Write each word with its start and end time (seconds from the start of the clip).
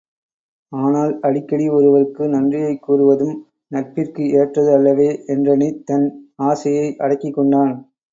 ஆனால், 0.71 1.19
அடிக்கடி 1.21 1.69
ஒருவருக்கு 1.69 2.23
நன்றியைக் 2.27 2.81
கூறுவதும் 2.87 3.35
நட்பிற்கு 3.71 4.23
ஏற்றது 4.31 4.73
அல்லவே 4.73 5.09
என்றெண்ணித் 5.27 5.83
தன் 5.83 6.07
ஆசையை 6.43 6.95
அடக்கிக் 6.97 7.33
கொண்டான். 7.33 7.73